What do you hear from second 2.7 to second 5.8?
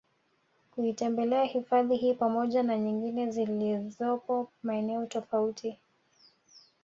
nyingine ziolizopo maeneo tofauti